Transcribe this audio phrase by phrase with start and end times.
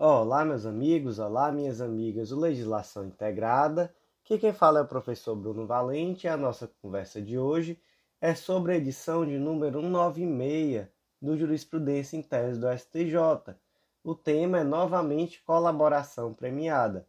[0.00, 3.92] Olá, meus amigos, olá, minhas amigas do Legislação Integrada.
[4.24, 7.82] Aqui quem fala é o professor Bruno Valente e a nossa conversa de hoje
[8.20, 10.86] é sobre a edição de número 196
[11.20, 13.56] do Jurisprudência em Tese do STJ.
[14.04, 17.04] O tema é novamente colaboração premiada.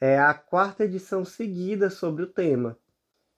[0.00, 2.78] É a quarta edição seguida sobre o tema.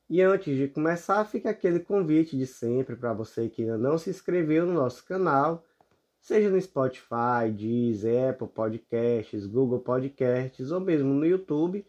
[0.09, 4.09] E antes de começar, fica aquele convite de sempre para você que ainda não se
[4.09, 5.65] inscreveu no nosso canal
[6.25, 11.87] seja no Spotify, Deezer, Apple Podcasts, Google Podcasts ou mesmo no YouTube.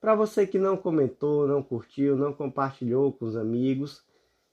[0.00, 4.04] Para você que não comentou, não curtiu, não compartilhou com os amigos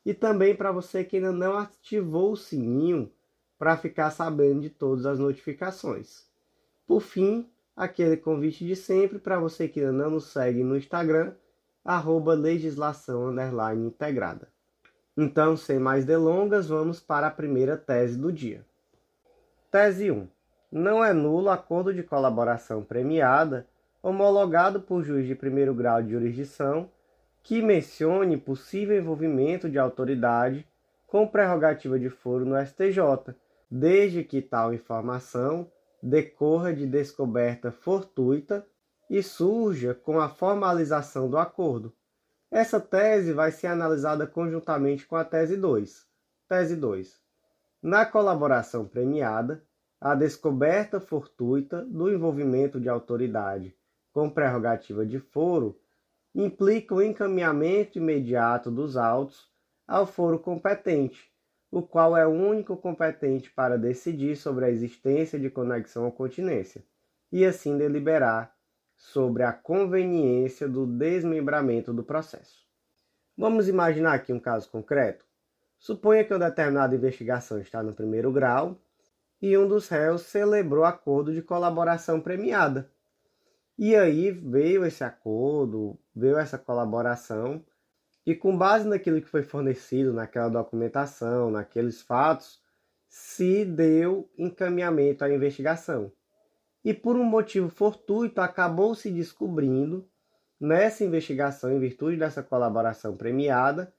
[0.04, 3.12] e também para você que ainda não ativou o sininho
[3.60, 6.26] para ficar sabendo de todas as notificações.
[6.88, 11.36] Por fim, aquele convite de sempre para você que ainda não nos segue no Instagram,
[11.86, 13.32] arroba legislação
[13.76, 14.52] integrada.
[15.16, 18.66] Então, sem mais delongas, vamos para a primeira tese do dia.
[19.72, 20.28] Tese 1.
[20.72, 23.68] Não é nulo acordo de colaboração premiada
[24.02, 26.90] homologado por juiz de primeiro grau de jurisdição
[27.44, 30.68] que mencione possível envolvimento de autoridade
[31.06, 33.36] com prerrogativa de foro no STJ,
[33.70, 38.66] desde que tal informação decorra de descoberta fortuita
[39.08, 41.94] e surja com a formalização do acordo.
[42.50, 46.08] Essa tese vai ser analisada conjuntamente com a tese 2.
[46.48, 47.29] Tese 2.
[47.82, 49.64] Na colaboração premiada,
[50.02, 53.74] a descoberta fortuita do envolvimento de autoridade
[54.12, 55.80] com prerrogativa de foro
[56.36, 59.50] implica o encaminhamento imediato dos autos
[59.88, 61.32] ao foro competente,
[61.72, 66.84] o qual é o único competente para decidir sobre a existência de conexão ou continência,
[67.32, 68.54] e assim deliberar
[68.98, 72.68] sobre a conveniência do desmembramento do processo.
[73.38, 75.29] Vamos imaginar aqui um caso concreto?
[75.80, 78.78] Suponha que uma determinada investigação está no primeiro grau
[79.42, 82.92] e um dos réus celebrou acordo de colaboração premiada.
[83.78, 87.64] E aí veio esse acordo, veio essa colaboração,
[88.26, 92.62] e com base naquilo que foi fornecido naquela documentação, naqueles fatos,
[93.08, 96.12] se deu encaminhamento à investigação.
[96.84, 100.06] E por um motivo fortuito acabou se descobrindo
[100.60, 103.94] nessa investigação, em virtude dessa colaboração premiada,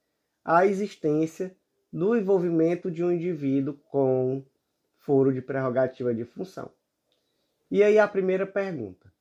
[0.45, 1.57] a existência
[1.93, 4.45] do envolvimento de um indivíduo com
[4.99, 6.71] foro de prerrogativa de função.
[7.71, 9.13] E aí a primeira pergunta.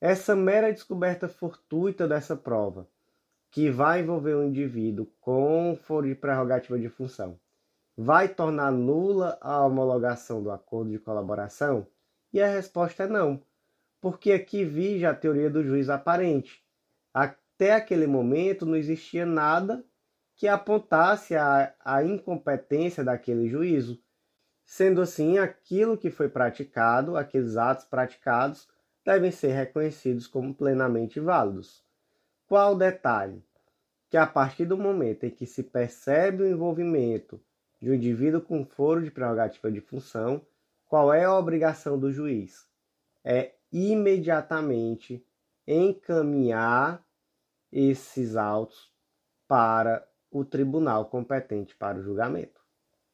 [0.00, 2.88] Essa mera descoberta fortuita dessa prova,
[3.50, 7.38] que vai envolver um indivíduo com foro de prerrogativa de função,
[7.96, 11.86] vai tornar nula a homologação do acordo de colaboração?
[12.32, 13.42] E a resposta é não,
[14.00, 16.64] porque aqui vige a teoria do juiz aparente.
[17.12, 19.84] Até aquele momento não existia nada
[20.40, 24.02] que apontasse a, a incompetência daquele juízo.
[24.64, 28.66] Sendo assim, aquilo que foi praticado, aqueles atos praticados,
[29.04, 31.84] devem ser reconhecidos como plenamente válidos.
[32.46, 33.44] Qual o detalhe?
[34.08, 37.38] Que a partir do momento em que se percebe o envolvimento
[37.78, 40.40] de um indivíduo com foro de prerrogativa de função,
[40.86, 42.66] qual é a obrigação do juiz?
[43.22, 45.22] É imediatamente
[45.66, 47.04] encaminhar
[47.70, 48.90] esses autos
[49.46, 52.60] para o tribunal competente para o julgamento.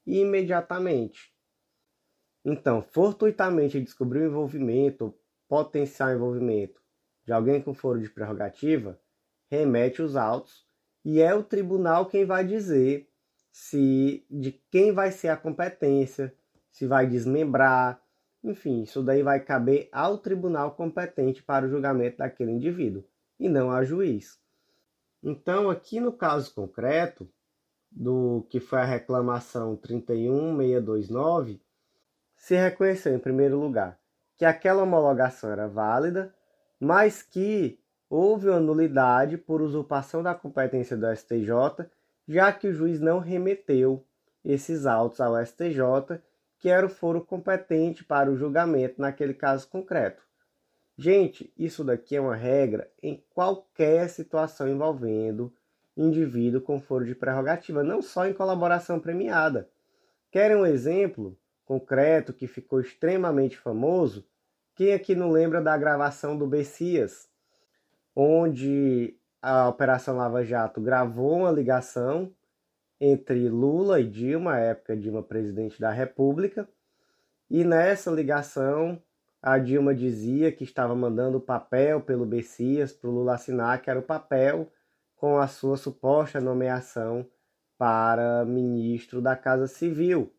[0.07, 1.33] Imediatamente.
[2.45, 5.15] Então, fortuitamente descobrir o envolvimento,
[5.49, 6.81] potencial envolvimento
[7.25, 9.01] de alguém com foro de prerrogativa,
[9.51, 10.65] remete os autos
[11.05, 13.11] e é o tribunal quem vai dizer
[13.51, 16.33] se de quem vai ser a competência,
[16.71, 18.01] se vai desmembrar,
[18.45, 23.05] enfim, isso daí vai caber ao tribunal competente para o julgamento daquele indivíduo
[23.41, 24.39] e não a juiz.
[25.29, 27.29] Então, aqui no caso concreto,
[27.91, 31.61] do que foi a reclamação 31629,
[32.37, 33.99] se reconheceu, em primeiro lugar,
[34.37, 36.33] que aquela homologação era válida,
[36.79, 37.77] mas que
[38.09, 41.91] houve uma nulidade por usurpação da competência do STJ,
[42.29, 44.07] já que o juiz não remeteu
[44.45, 46.21] esses autos ao STJ,
[46.61, 50.26] que era o foro competente para o julgamento naquele caso concreto.
[50.99, 55.53] Gente, isso daqui é uma regra em qualquer situação envolvendo
[55.97, 59.69] indivíduo com foro de prerrogativa, não só em colaboração premiada.
[60.31, 64.27] Querem um exemplo concreto que ficou extremamente famoso?
[64.75, 67.29] Quem aqui não lembra da gravação do Bessias,
[68.15, 72.33] onde a Operação Lava Jato gravou uma ligação
[72.99, 76.69] entre Lula e Dilma, época Dilma presidente da República,
[77.51, 79.01] e nessa ligação
[79.47, 84.01] a Dilma dizia que estava mandando papel pelo Bessias para o Lula assinar, que era
[84.01, 84.71] o papel
[85.15, 87.27] com a sua suposta nomeação
[87.79, 90.33] para ministro da Casa Civil.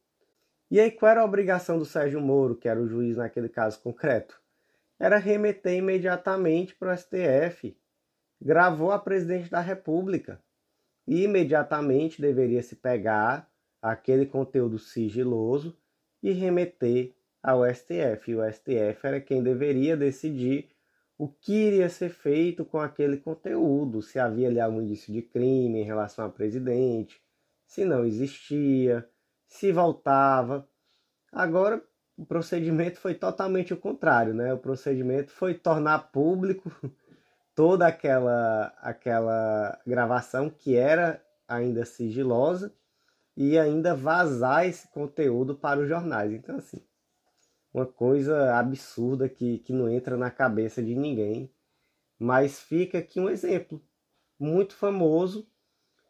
[0.70, 3.82] E aí, qual era a obrigação do Sérgio Moro, que era o juiz naquele caso
[3.82, 4.42] concreto?
[5.00, 7.78] era remeter imediatamente para o STF.
[8.42, 10.42] Gravou a presidente da República.
[11.08, 13.50] E imediatamente deveria se pegar
[13.82, 15.78] aquele conteúdo sigiloso
[16.22, 18.32] e remeter ao STF.
[18.32, 20.70] E o STF era quem deveria decidir
[21.18, 25.80] o que iria ser feito com aquele conteúdo, se havia ali algum indício de crime
[25.80, 27.20] em relação ao presidente,
[27.66, 29.08] se não existia,
[29.48, 30.68] se voltava.
[31.32, 31.84] Agora,
[32.16, 34.54] o procedimento foi totalmente o contrário, né?
[34.54, 36.72] O procedimento foi tornar público
[37.56, 42.74] toda aquela aquela gravação que era ainda sigilosa
[43.36, 46.32] e ainda vazar esse conteúdo para os jornais.
[46.32, 46.82] Então, assim,
[47.74, 51.52] uma coisa absurda que, que não entra na cabeça de ninguém.
[52.20, 53.82] Mas fica aqui um exemplo
[54.40, 55.48] muito famoso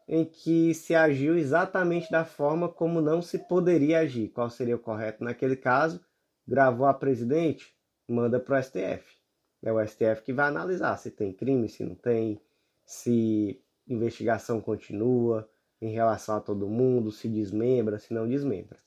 [0.06, 4.28] em que se agiu exatamente da forma como não se poderia agir.
[4.28, 6.00] Qual seria o correto naquele caso?
[6.46, 7.74] Gravou a presidente,
[8.08, 9.18] manda para o STF.
[9.62, 12.40] É o STF que vai analisar se tem crime, se não tem,
[12.86, 15.48] se investigação continua
[15.80, 18.78] em relação a todo mundo, se desmembra, se não desmembra.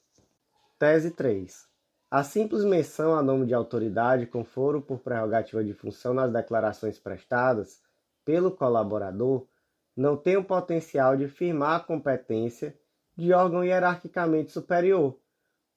[0.79, 1.70] Tese 3.
[2.13, 6.99] A simples menção a nome de autoridade com foro por prerrogativa de função nas declarações
[6.99, 7.81] prestadas
[8.25, 9.47] pelo colaborador
[9.95, 12.77] não tem o potencial de firmar a competência
[13.15, 15.17] de órgão hierarquicamente superior,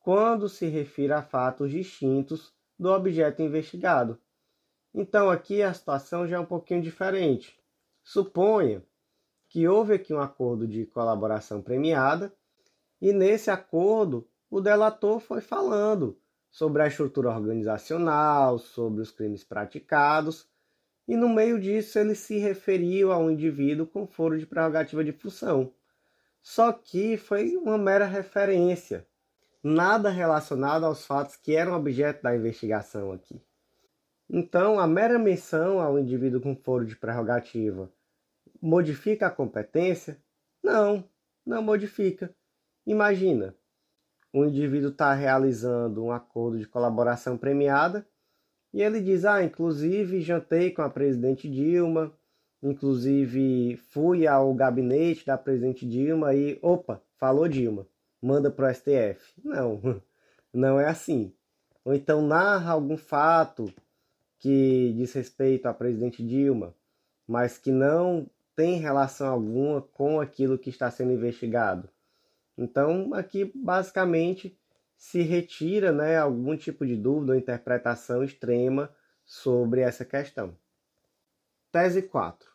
[0.01, 4.19] quando se refere a fatos distintos do objeto investigado.
[4.93, 7.57] Então aqui a situação já é um pouquinho diferente.
[8.03, 8.83] Suponha
[9.49, 12.35] que houve aqui um acordo de colaboração premiada
[13.01, 16.19] e nesse acordo o delator foi falando
[16.55, 20.49] sobre a estrutura organizacional, sobre os crimes praticados,
[21.09, 25.11] e no meio disso ele se referiu a um indivíduo com foro de prerrogativa de
[25.11, 25.75] função.
[26.41, 29.05] Só que foi uma mera referência,
[29.65, 33.43] nada relacionado aos fatos que eram objeto da investigação aqui.
[34.31, 37.91] Então, a mera menção ao indivíduo com foro de prerrogativa
[38.63, 40.23] modifica a competência?
[40.63, 41.03] Não,
[41.45, 42.33] não modifica.
[42.87, 43.57] Imagina,
[44.35, 48.05] o indivíduo está realizando um acordo de colaboração premiada
[48.73, 52.13] e ele diz: Ah, inclusive jantei com a presidente Dilma,
[52.61, 57.87] inclusive fui ao gabinete da presidente Dilma e, opa, falou Dilma,
[58.21, 59.41] manda para o STF.
[59.45, 60.03] Não,
[60.53, 61.33] não é assim.
[61.85, 63.73] Ou então narra algum fato
[64.41, 66.75] que diz respeito à presidente Dilma,
[67.25, 71.89] mas que não tem relação alguma com aquilo que está sendo investigado.
[72.57, 74.59] Então, aqui basicamente
[74.97, 80.57] se retira né, algum tipo de dúvida ou interpretação extrema sobre essa questão.
[81.73, 82.49] Tese 4.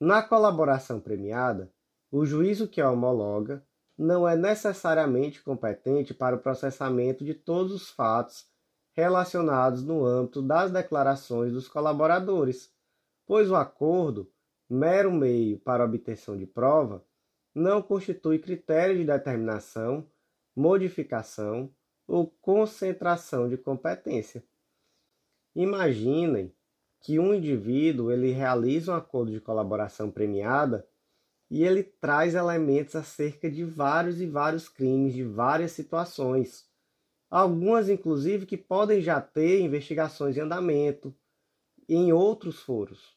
[0.00, 1.72] Na colaboração premiada,
[2.10, 3.64] o juízo que a homologa
[3.96, 8.46] não é necessariamente competente para o processamento de todos os fatos
[8.92, 12.72] relacionados no âmbito das declarações dos colaboradores,
[13.26, 14.30] pois o acordo,
[14.68, 17.04] mero meio para obtenção de prova,
[17.54, 20.06] não constitui critério de determinação,
[20.56, 21.72] modificação
[22.06, 24.42] ou concentração de competência.
[25.54, 26.52] Imaginem
[27.00, 30.88] que um indivíduo ele realiza um acordo de colaboração premiada
[31.50, 36.68] e ele traz elementos acerca de vários e vários crimes, de várias situações.
[37.30, 41.14] Algumas, inclusive, que podem já ter investigações em andamento
[41.88, 43.16] em outros foros.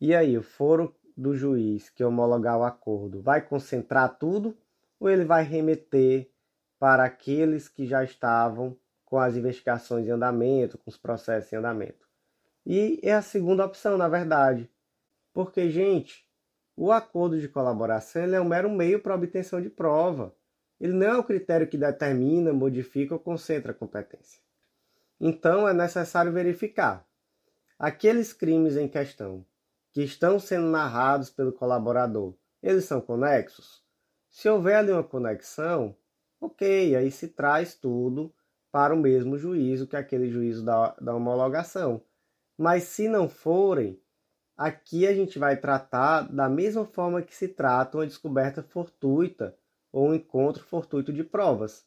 [0.00, 4.56] E aí, o foro do juiz que homologar o acordo vai concentrar tudo
[5.00, 6.30] ou ele vai remeter
[6.78, 12.06] para aqueles que já estavam com as investigações em andamento, com os processos em andamento?
[12.64, 14.70] E é a segunda opção, na verdade.
[15.32, 16.24] Porque, gente,
[16.76, 20.32] o acordo de colaboração é um mero meio para obtenção de prova.
[20.80, 24.40] Ele não é o critério que determina, modifica ou concentra a competência.
[25.20, 27.04] Então, é necessário verificar
[27.76, 29.44] aqueles crimes em questão
[29.98, 33.82] que estão sendo narrados pelo colaborador, eles são conexos?
[34.30, 35.96] Se houver ali uma conexão,
[36.40, 38.32] ok, aí se traz tudo
[38.70, 42.00] para o mesmo juízo que aquele juízo da, da homologação.
[42.56, 44.00] Mas se não forem,
[44.56, 49.58] aqui a gente vai tratar da mesma forma que se trata uma descoberta fortuita
[49.90, 51.84] ou um encontro fortuito de provas.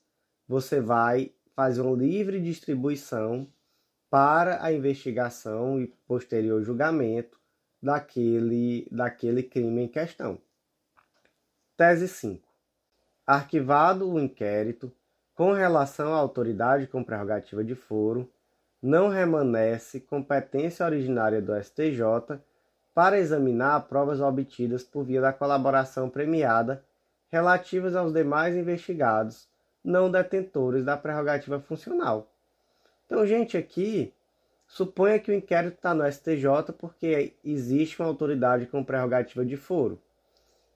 [0.50, 3.48] Você vai fazer uma livre distribuição
[4.10, 7.40] para a investigação e posterior julgamento
[7.82, 10.38] daquele, daquele crime em questão.
[11.76, 12.48] Tese 5.
[13.26, 14.92] Arquivado o inquérito,
[15.34, 18.30] com relação à autoridade com prerrogativa de foro,
[18.82, 22.40] não remanesce competência originária do STJ
[22.94, 26.84] para examinar provas obtidas por via da colaboração premiada
[27.32, 29.50] relativas aos demais investigados
[29.84, 32.32] não detentores da prerrogativa funcional.
[33.06, 34.14] Então, gente, aqui
[34.72, 40.02] Suponha que o inquérito está no STJ porque existe uma autoridade com prerrogativa de foro.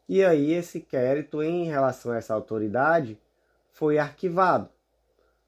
[0.08, 3.18] E aí esse inquérito em relação a essa autoridade
[3.72, 4.68] foi arquivado.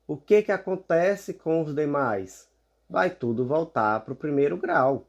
[0.08, 2.50] O que, que acontece com os demais?
[2.90, 5.06] Vai tudo voltar para o primeiro grau.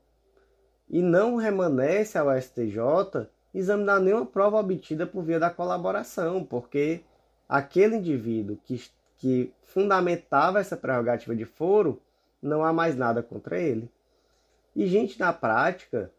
[0.91, 7.03] E não remanesce ao STJ examinar nenhuma prova obtida por via da colaboração, porque
[7.49, 8.85] aquele indivíduo que,
[9.17, 12.03] que fundamentava essa prerrogativa de foro,
[12.43, 13.91] não há mais nada contra ele.
[14.75, 16.11] E, gente, na prática,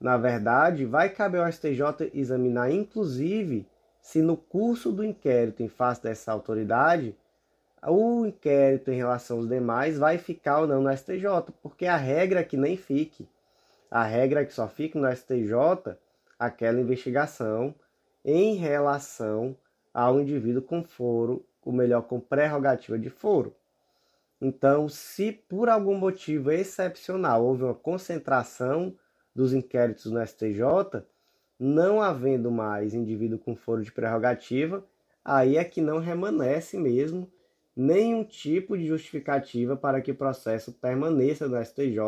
[0.00, 3.66] na verdade, vai caber ao STJ examinar, inclusive,
[4.00, 7.16] se no curso do inquérito em face dessa autoridade,
[7.82, 12.40] o inquérito em relação aos demais vai ficar ou não no STJ, porque a regra
[12.40, 13.28] é que nem fique.
[13.90, 15.96] A regra é que só fique no STJ
[16.38, 17.74] aquela investigação
[18.24, 19.56] em relação
[19.94, 23.54] ao indivíduo com foro, ou melhor, com prerrogativa de foro.
[24.40, 28.94] Então, se por algum motivo excepcional houve uma concentração
[29.34, 31.02] dos inquéritos no STJ,
[31.58, 34.84] não havendo mais indivíduo com foro de prerrogativa,
[35.24, 37.30] aí é que não remanesce mesmo
[37.74, 41.98] nenhum tipo de justificativa para que o processo permaneça no STJ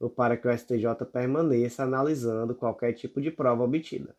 [0.00, 4.16] ou para que o STJ permaneça analisando qualquer tipo de prova obtida.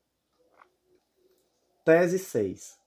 [1.84, 2.80] Tese 6.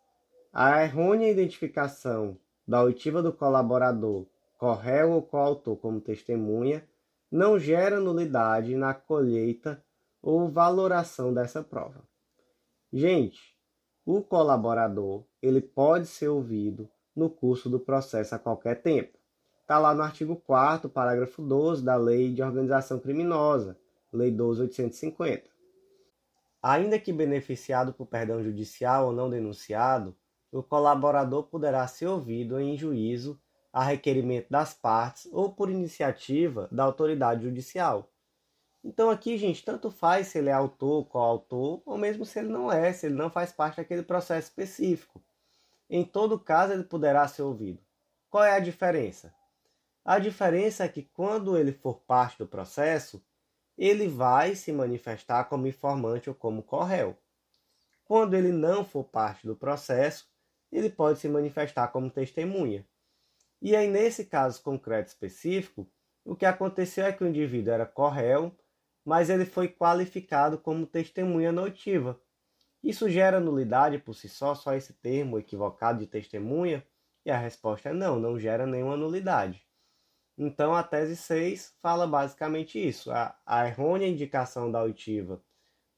[0.53, 4.25] A errônea identificação da oitiva do colaborador,
[4.59, 6.87] corréu ou coautor como testemunha
[7.31, 9.83] não gera nulidade na colheita
[10.23, 12.03] ou valoração dessa prova.
[12.93, 13.57] Gente,
[14.07, 19.19] o colaborador ele pode ser ouvido no curso do processo a qualquer tempo.
[19.61, 23.79] Está lá no artigo 4 parágrafo 12 da Lei de Organização Criminosa,
[24.13, 25.43] Lei 12.850.
[26.63, 30.17] Ainda que beneficiado por perdão judicial ou não denunciado,
[30.53, 33.41] o colaborador poderá ser ouvido em juízo
[33.75, 38.09] a requerimento das partes ou por iniciativa da autoridade judicial.
[38.85, 42.71] Então aqui, gente, tanto faz se ele é autor, coautor, ou mesmo se ele não
[42.71, 45.21] é, se ele não faz parte daquele processo específico.
[45.91, 47.81] Em todo caso, ele poderá ser ouvido.
[48.31, 49.35] Qual é a diferença?
[50.05, 53.21] A diferença é que quando ele for parte do processo,
[53.77, 57.17] ele vai se manifestar como informante ou como corréu.
[58.05, 60.29] Quando ele não for parte do processo,
[60.71, 62.87] ele pode se manifestar como testemunha.
[63.65, 65.91] E aí, nesse caso concreto específico,
[66.23, 68.55] o que aconteceu é que o indivíduo era corréu,
[69.03, 72.21] mas ele foi qualificado como testemunha notiva.
[72.83, 76.87] Isso gera nulidade por si só, só esse termo equivocado de testemunha?
[77.25, 79.67] E a resposta é não, não gera nenhuma nulidade.
[80.37, 85.43] Então, a tese 6 fala basicamente isso: a, a errônea indicação da oitiva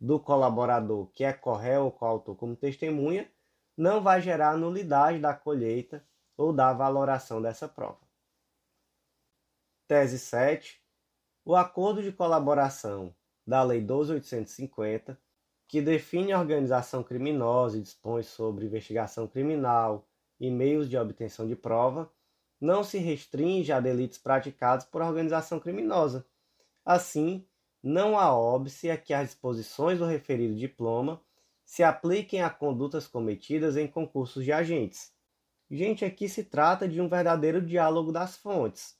[0.01, 3.29] do colaborador, que é corréu ou coautor como testemunha,
[3.77, 8.01] não vai gerar nulidade da colheita ou da valoração dessa prova.
[9.89, 10.81] Tese 7.
[11.45, 13.15] O acordo de colaboração
[13.47, 15.17] da Lei 12.850,
[15.69, 20.07] que define a organização criminosa e dispõe sobre investigação criminal
[20.41, 22.11] e meios de obtenção de prova,
[22.61, 26.27] não se restringe a delitos praticados por organização criminosa.
[26.85, 27.47] Assim,
[27.83, 31.21] não há óbice a que as disposições do referido diploma
[31.65, 35.13] se apliquem a condutas cometidas em concursos de agentes.
[35.71, 38.97] Gente, aqui se trata de um verdadeiro diálogo das fontes.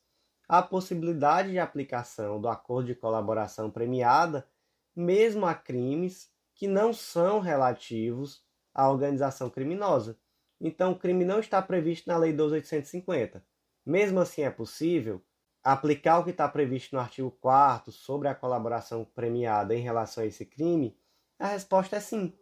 [0.49, 4.47] Há possibilidade de aplicação do acordo de colaboração premiada,
[4.95, 8.43] mesmo a crimes que não são relativos
[8.75, 10.19] à organização criminosa.
[10.61, 13.43] Então, o crime não está previsto na Lei 12.850.
[13.85, 15.23] Mesmo assim, é possível
[15.63, 20.27] aplicar o que está previsto no artigo 4 sobre a colaboração premiada em relação a
[20.27, 20.99] esse crime?
[21.39, 22.33] A resposta é sim.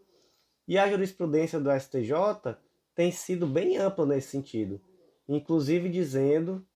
[0.66, 2.56] E a jurisprudência do STJ
[2.94, 4.80] tem sido bem ampla nesse sentido,
[5.28, 6.66] inclusive dizendo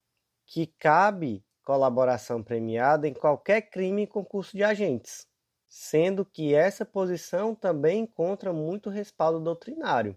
[0.47, 5.27] que cabe colaboração premiada em qualquer crime em concurso de agentes,
[5.69, 10.17] sendo que essa posição também encontra muito respaldo doutrinário.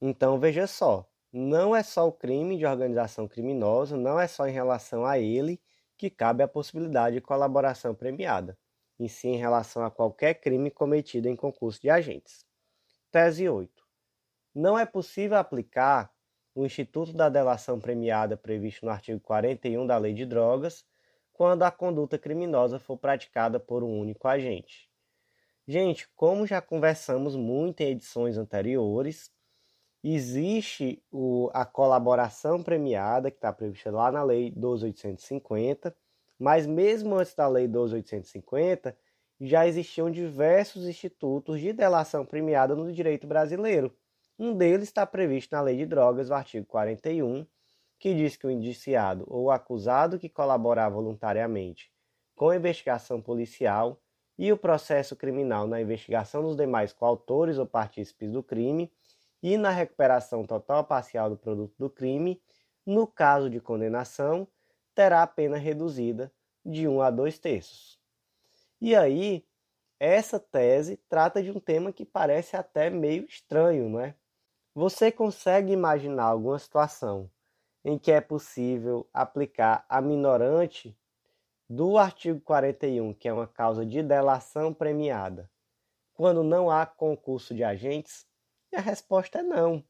[0.00, 4.52] Então veja só, não é só o crime de organização criminosa, não é só em
[4.52, 5.60] relação a ele
[5.96, 8.58] que cabe a possibilidade de colaboração premiada,
[8.98, 12.44] e sim em relação a qualquer crime cometido em concurso de agentes.
[13.12, 13.81] Tese 8.
[14.54, 16.10] Não é possível aplicar
[16.54, 20.84] o Instituto da Delação Premiada previsto no artigo 41 da Lei de Drogas
[21.32, 24.90] quando a conduta criminosa for praticada por um único agente.
[25.66, 29.32] Gente, como já conversamos muito em edições anteriores,
[30.04, 35.94] Existe o, a colaboração premiada, que está prevista lá na Lei 12.850,
[36.36, 38.96] mas mesmo antes da Lei 12.850,
[39.40, 43.96] já existiam diversos institutos de delação premiada no direito brasileiro.
[44.38, 47.46] Um deles está previsto na Lei de Drogas, o artigo 41,
[47.98, 51.92] que diz que o indiciado ou o acusado que colaborar voluntariamente
[52.34, 54.00] com a investigação policial
[54.38, 58.90] e o processo criminal na investigação dos demais coautores ou partícipes do crime
[59.42, 62.42] e na recuperação total ou parcial do produto do crime,
[62.84, 64.48] no caso de condenação,
[64.94, 66.32] terá a pena reduzida
[66.64, 68.00] de 1 a 2 terços.
[68.80, 69.44] E aí,
[70.00, 74.16] essa tese trata de um tema que parece até meio estranho, não é?
[74.74, 77.30] Você consegue imaginar alguma situação
[77.84, 80.96] em que é possível aplicar a minorante
[81.68, 85.50] do artigo 41, que é uma causa de delação premiada,
[86.14, 88.26] quando não há concurso de agentes?
[88.72, 89.84] E a resposta é não.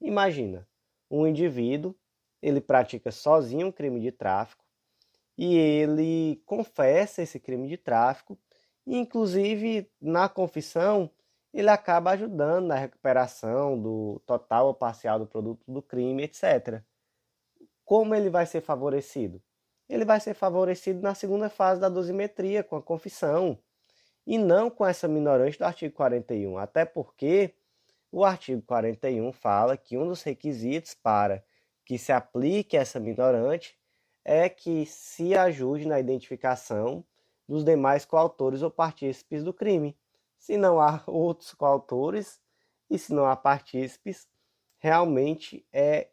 [0.00, 0.66] Imagina,
[1.08, 1.94] um indivíduo,
[2.42, 4.64] ele pratica sozinho um crime de tráfico
[5.38, 8.36] e ele confessa esse crime de tráfico
[8.84, 11.08] e inclusive na confissão
[11.56, 16.82] ele acaba ajudando na recuperação do total ou parcial do produto do crime, etc.
[17.82, 19.40] Como ele vai ser favorecido?
[19.88, 23.58] Ele vai ser favorecido na segunda fase da dosimetria, com a confissão,
[24.26, 27.54] e não com essa minorante do artigo 41, até porque
[28.12, 31.42] o artigo 41 fala que um dos requisitos para
[31.86, 33.78] que se aplique essa minorante
[34.22, 37.02] é que se ajude na identificação
[37.48, 39.96] dos demais coautores ou partícipes do crime.
[40.38, 42.40] Se não há outros coautores
[42.90, 44.28] e se não há partícipes,
[44.78, 46.10] realmente é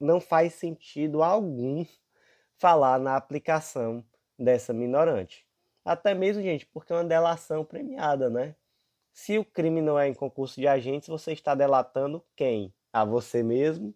[0.00, 1.84] não faz sentido algum
[2.58, 4.04] falar na aplicação
[4.38, 5.46] dessa minorante.
[5.84, 8.56] Até mesmo, gente, porque é uma delação premiada, né?
[9.12, 12.74] Se o crime não é em concurso de agentes, você está delatando quem?
[12.92, 13.94] A você mesmo?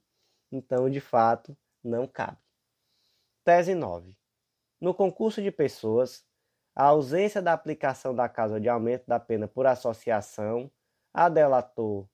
[0.53, 2.39] Então, de fato, não cabe.
[3.45, 4.17] Tese 9.
[4.81, 6.25] No concurso de pessoas,
[6.79, 10.71] a ausência da aplicação da causa de aumento da pena por associação
[11.13, 12.07] a delator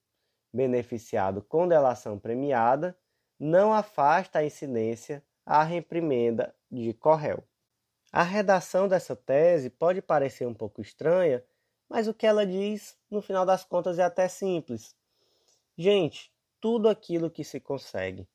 [0.50, 2.96] beneficiado com delação premiada
[3.38, 7.44] não afasta a incidência à reprimenda de Correl.
[8.10, 11.44] A redação dessa tese pode parecer um pouco estranha,
[11.86, 14.96] mas o que ela diz, no final das contas, é até simples.
[15.76, 18.26] Gente, tudo aquilo que se consegue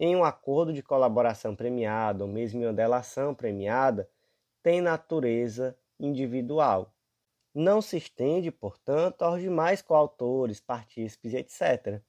[0.00, 4.10] em um acordo de colaboração premiada ou mesmo em uma delação premiada
[4.66, 6.92] tem natureza individual.
[7.54, 12.02] Não se estende, portanto, aos demais coautores, partícipes, etc.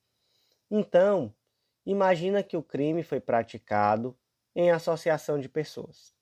[0.71, 1.31] Então,
[1.87, 4.13] Imagina que o crime foi praticado
[4.53, 6.13] em associação de pessoas.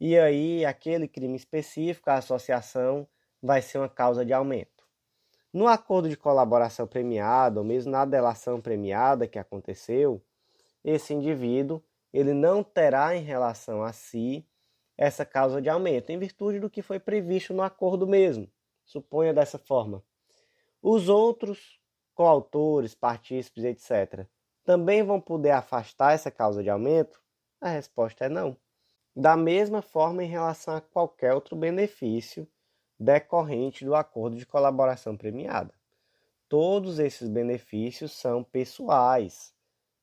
[0.00, 3.06] E aí, aquele crime específico, a associação,
[3.42, 4.86] vai ser uma causa de aumento.
[5.52, 10.24] No acordo de colaboração premiada, ou mesmo na delação premiada que aconteceu,
[10.82, 14.47] esse indivíduo ele não terá em relação a si
[14.98, 18.50] essa causa de aumento, em virtude do que foi previsto no acordo mesmo.
[18.84, 20.02] Suponha dessa forma.
[20.82, 21.80] Os outros
[22.14, 24.26] coautores, partícipes, etc.,
[24.64, 27.22] também vão poder afastar essa causa de aumento?
[27.60, 28.56] A resposta é não.
[29.14, 32.46] Da mesma forma, em relação a qualquer outro benefício
[32.98, 35.72] decorrente do acordo de colaboração premiada.
[36.48, 39.54] Todos esses benefícios são pessoais,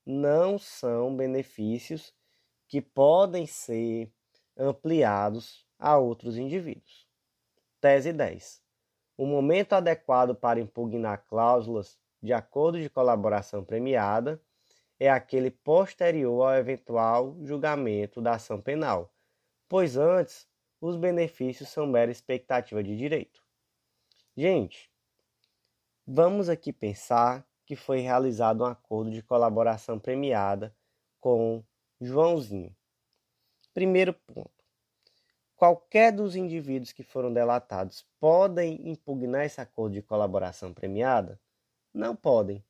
[0.06, 2.14] não são benefícios
[2.68, 4.12] que podem ser
[4.58, 7.08] ampliados a outros indivíduos.
[7.82, 8.62] Tese 10.
[9.18, 14.42] O momento adequado para impugnar cláusulas de acordo de colaboração premiada
[15.00, 19.14] é aquele posterior ao eventual julgamento da ação penal,
[19.68, 20.48] pois antes
[20.80, 23.42] os benefícios são mera expectativa de direito.
[24.36, 24.92] Gente,
[26.06, 30.76] vamos aqui pensar que foi realizado um acordo de colaboração premiada
[31.20, 31.64] com
[32.00, 32.76] Joãozinho.
[33.76, 34.64] Primeiro ponto.
[35.58, 41.38] Qualquer dos indivíduos que foram delatados podem impugnar esse acordo de colaboração premiada?
[41.94, 42.64] Não podem.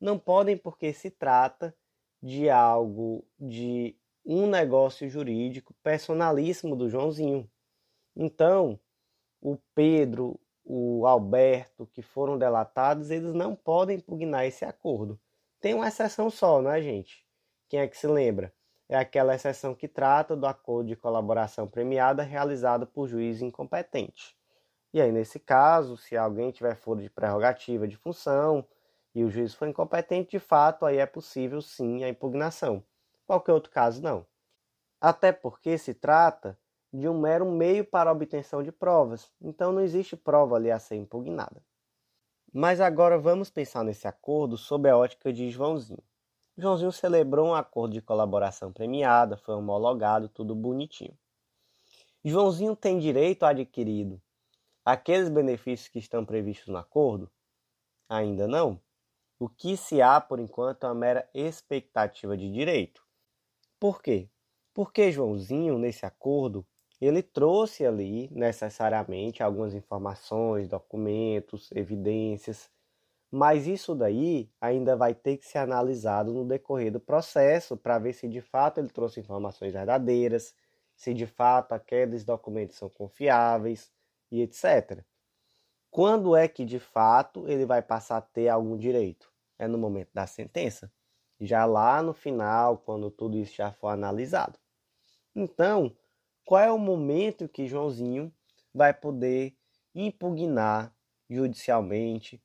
[0.00, 1.76] Não podem porque se trata
[2.22, 7.46] de algo de um negócio jurídico personalíssimo do Joãozinho.
[8.16, 8.80] Então,
[9.42, 15.20] o Pedro, o Alberto, que foram delatados, eles não podem impugnar esse acordo.
[15.60, 17.22] Tem uma exceção só, né, gente?
[17.68, 18.50] Quem é que se lembra?
[18.88, 24.36] É aquela exceção que trata do acordo de colaboração premiada realizado por juiz incompetente.
[24.92, 28.66] E aí, nesse caso, se alguém tiver foro de prerrogativa de função,
[29.14, 32.82] e o juiz foi incompetente, de fato, aí é possível sim a impugnação.
[33.26, 34.26] Qualquer outro caso, não.
[35.00, 36.58] Até porque se trata
[36.92, 40.96] de um mero meio para obtenção de provas, então não existe prova ali a ser
[40.96, 41.62] impugnada.
[42.52, 46.02] Mas agora vamos pensar nesse acordo sob a ótica de Joãozinho.
[46.58, 51.16] Joãozinho celebrou um acordo de colaboração premiada, foi homologado, tudo bonitinho.
[52.24, 54.20] Joãozinho tem direito adquirido
[54.84, 57.30] aqueles benefícios que estão previstos no acordo?
[58.08, 58.80] Ainda não.
[59.38, 63.04] O que se há, por enquanto, é uma mera expectativa de direito.
[63.78, 64.30] Por quê?
[64.72, 66.66] Porque Joãozinho, nesse acordo,
[67.00, 72.70] ele trouxe ali necessariamente algumas informações, documentos, evidências,
[73.30, 78.14] mas isso daí ainda vai ter que ser analisado no decorrer do processo para ver
[78.14, 80.54] se de fato ele trouxe informações verdadeiras,
[80.96, 83.92] se de fato aqueles documentos são confiáveis
[84.30, 85.04] e etc.
[85.90, 89.30] Quando é que de fato ele vai passar a ter algum direito?
[89.58, 90.90] É no momento da sentença,
[91.40, 94.58] já lá no final, quando tudo isso já for analisado.
[95.34, 95.94] Então,
[96.44, 98.32] qual é o momento que Joãozinho
[98.72, 99.56] vai poder
[99.94, 100.94] impugnar
[101.28, 102.42] judicialmente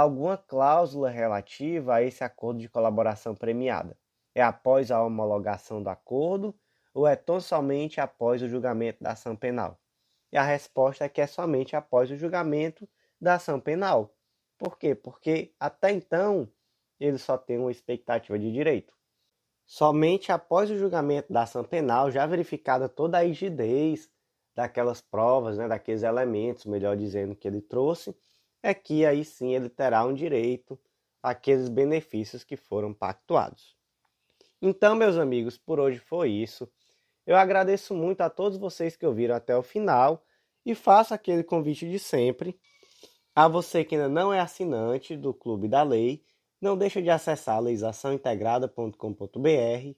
[0.00, 3.96] alguma cláusula relativa a esse acordo de colaboração premiada?
[4.34, 6.54] É após a homologação do acordo
[6.92, 9.78] ou é tão somente após o julgamento da ação penal?
[10.32, 12.88] E a resposta é que é somente após o julgamento
[13.20, 14.12] da ação penal.
[14.58, 14.94] Por quê?
[14.94, 16.48] Porque até então
[16.98, 18.92] ele só tem uma expectativa de direito.
[19.64, 24.10] Somente após o julgamento da ação penal, já verificada toda a rigidez
[24.54, 28.14] daquelas provas, né, daqueles elementos, melhor dizendo, que ele trouxe,
[28.64, 30.80] é que aí sim ele terá um direito
[31.22, 33.76] àqueles benefícios que foram pactuados.
[34.60, 36.66] Então, meus amigos, por hoje foi isso.
[37.26, 40.24] Eu agradeço muito a todos vocês que ouviram até o final
[40.64, 42.58] e faço aquele convite de sempre
[43.36, 46.24] a você que ainda não é assinante do Clube da Lei
[46.58, 49.94] não deixa de acessar legislaçãointegrada.com.br.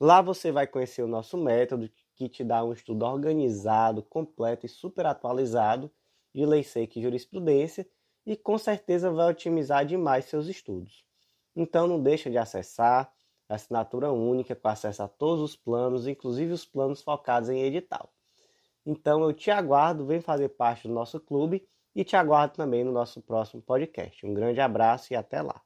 [0.00, 4.68] Lá você vai conhecer o nosso método que te dá um estudo organizado, completo e
[4.68, 5.88] super atualizado
[6.34, 7.86] de lei seca e jurisprudência
[8.24, 11.04] e com certeza vai otimizar demais seus estudos.
[11.54, 13.12] Então não deixa de acessar
[13.48, 18.12] a assinatura única com acesso a todos os planos, inclusive os planos focados em edital.
[18.86, 22.92] Então eu te aguardo, vem fazer parte do nosso clube e te aguardo também no
[22.92, 24.24] nosso próximo podcast.
[24.24, 25.60] Um grande abraço e até lá.